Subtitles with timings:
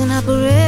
[0.00, 0.67] Him dancing